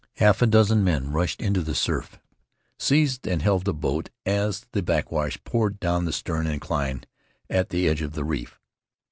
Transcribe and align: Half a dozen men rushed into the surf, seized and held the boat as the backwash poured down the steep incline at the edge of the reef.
Half 0.15 0.41
a 0.41 0.47
dozen 0.47 0.83
men 0.83 1.11
rushed 1.11 1.43
into 1.43 1.61
the 1.61 1.75
surf, 1.75 2.19
seized 2.79 3.27
and 3.27 3.43
held 3.43 3.65
the 3.65 3.71
boat 3.75 4.09
as 4.25 4.65
the 4.71 4.81
backwash 4.81 5.37
poured 5.43 5.79
down 5.79 6.05
the 6.05 6.11
steep 6.11 6.37
incline 6.37 7.03
at 7.51 7.69
the 7.69 7.87
edge 7.87 8.01
of 8.01 8.13
the 8.13 8.23
reef. 8.23 8.59